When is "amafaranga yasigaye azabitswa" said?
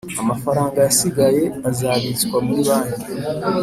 0.21-2.37